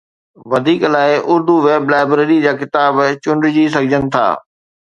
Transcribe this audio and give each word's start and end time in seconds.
وڌيڪ 0.51 0.81
لاءِ 0.93 1.11
Urdu 1.31 1.55
web 1.65 1.83
library 1.91 2.37
جا 2.45 2.53
ڪتاب 2.61 2.93
چونڊجي 3.23 3.63
سگهجن 3.75 4.03
ٿا 4.13 4.27